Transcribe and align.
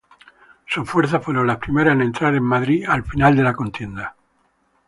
Sus 0.67 0.89
fuerzas 0.89 1.23
fueron 1.23 1.45
las 1.45 1.57
primeras 1.59 1.93
en 1.93 2.01
entrar 2.01 2.33
en 2.33 2.41
Madrid, 2.41 2.85
al 2.87 3.03
final 3.03 3.35
de 3.35 3.43
la 3.43 3.53
contienda. 3.53 4.15